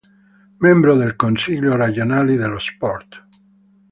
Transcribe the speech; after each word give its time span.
Membro 0.57 0.95
del 0.97 1.15
Consiglio 1.15 1.75
Regionale 1.75 2.35
dello 2.35 2.57
Sport. 2.57 3.23